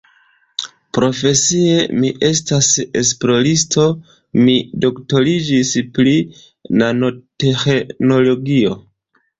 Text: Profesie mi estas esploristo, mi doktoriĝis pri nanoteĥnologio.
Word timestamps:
Profesie 0.97 1.75
mi 2.03 2.09
estas 2.29 2.71
esploristo, 3.03 3.87
mi 4.49 4.57
doktoriĝis 4.87 5.79
pri 6.01 6.19
nanoteĥnologio. 6.83 8.79